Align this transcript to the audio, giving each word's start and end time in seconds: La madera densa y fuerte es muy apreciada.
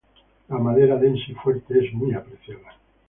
La 0.49 0.57
madera 0.57 0.97
densa 0.97 1.25
y 1.31 1.35
fuerte 1.35 1.77
es 1.77 1.93
muy 1.93 2.11
apreciada. 2.15 2.75